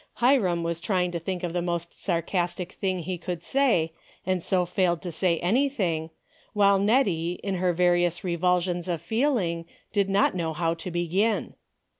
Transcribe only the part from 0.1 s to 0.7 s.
Hiram